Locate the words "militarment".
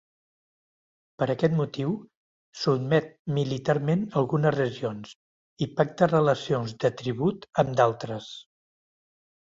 3.37-4.03